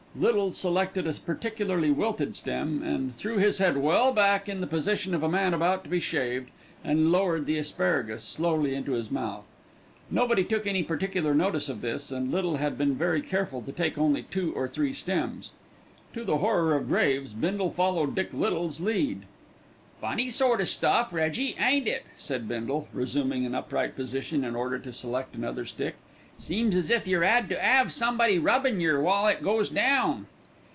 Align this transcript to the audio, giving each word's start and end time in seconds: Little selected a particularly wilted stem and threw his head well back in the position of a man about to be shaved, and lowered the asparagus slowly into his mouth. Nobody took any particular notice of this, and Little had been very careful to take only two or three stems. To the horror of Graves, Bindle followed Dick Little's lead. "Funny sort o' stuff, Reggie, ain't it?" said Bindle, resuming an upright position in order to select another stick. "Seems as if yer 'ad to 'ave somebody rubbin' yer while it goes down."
Little 0.13 0.51
selected 0.51 1.07
a 1.07 1.13
particularly 1.13 1.89
wilted 1.89 2.35
stem 2.35 2.83
and 2.83 3.15
threw 3.15 3.37
his 3.37 3.59
head 3.59 3.77
well 3.77 4.11
back 4.11 4.49
in 4.49 4.59
the 4.59 4.67
position 4.67 5.15
of 5.15 5.23
a 5.23 5.29
man 5.29 5.53
about 5.53 5.85
to 5.85 5.89
be 5.89 6.01
shaved, 6.01 6.49
and 6.83 7.13
lowered 7.13 7.45
the 7.45 7.57
asparagus 7.57 8.21
slowly 8.21 8.75
into 8.75 8.91
his 8.91 9.09
mouth. 9.09 9.45
Nobody 10.09 10.43
took 10.43 10.67
any 10.67 10.83
particular 10.83 11.33
notice 11.33 11.69
of 11.69 11.79
this, 11.79 12.11
and 12.11 12.29
Little 12.29 12.57
had 12.57 12.77
been 12.77 12.93
very 12.93 13.21
careful 13.21 13.61
to 13.61 13.71
take 13.71 13.97
only 13.97 14.23
two 14.23 14.51
or 14.53 14.67
three 14.67 14.91
stems. 14.91 15.53
To 16.13 16.25
the 16.25 16.39
horror 16.39 16.75
of 16.75 16.89
Graves, 16.89 17.31
Bindle 17.33 17.71
followed 17.71 18.13
Dick 18.13 18.33
Little's 18.33 18.81
lead. 18.81 19.21
"Funny 20.01 20.29
sort 20.29 20.59
o' 20.59 20.65
stuff, 20.65 21.13
Reggie, 21.13 21.55
ain't 21.57 21.87
it?" 21.87 22.03
said 22.17 22.49
Bindle, 22.49 22.89
resuming 22.91 23.45
an 23.45 23.55
upright 23.55 23.95
position 23.95 24.43
in 24.43 24.57
order 24.57 24.77
to 24.77 24.91
select 24.91 25.35
another 25.35 25.63
stick. 25.65 25.95
"Seems 26.37 26.75
as 26.75 26.89
if 26.89 27.07
yer 27.07 27.21
'ad 27.21 27.49
to 27.49 27.55
'ave 27.63 27.89
somebody 27.89 28.39
rubbin' 28.39 28.79
yer 28.79 28.99
while 28.99 29.27
it 29.27 29.43
goes 29.43 29.69
down." 29.69 30.25